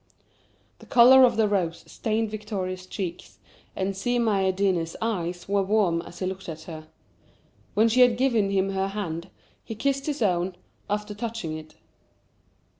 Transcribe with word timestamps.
The 0.79 0.87
colour 0.87 1.23
of 1.25 1.37
the 1.37 1.47
rose 1.47 1.83
stained 1.85 2.31
Victoria's 2.31 2.87
cheeks, 2.87 3.37
and 3.75 3.95
Si 3.95 4.17
Maïeddine's 4.17 4.95
eyes 4.99 5.47
were 5.47 5.61
warm 5.61 6.01
as 6.01 6.17
he 6.17 6.25
looked 6.25 6.49
at 6.49 6.63
her. 6.63 6.87
When 7.75 7.87
she 7.87 8.01
had 8.01 8.17
given 8.17 8.49
him 8.49 8.71
her 8.71 8.87
hand, 8.87 9.29
he 9.63 9.75
kissed 9.75 10.07
his 10.07 10.23
own, 10.23 10.55
after 10.89 11.13
touching 11.13 11.55
it. 11.55 11.75